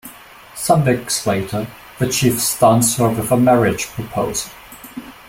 Some 0.55 0.83
weeks 0.83 1.27
later, 1.27 1.67
the 1.99 2.07
Chief 2.09 2.41
stuns 2.41 2.97
her 2.97 3.09
with 3.09 3.31
a 3.31 3.37
marriage 3.37 3.85
proposal. 3.85 4.51